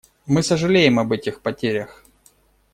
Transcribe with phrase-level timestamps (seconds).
[0.25, 2.03] Мы сожалеем об этих потерях.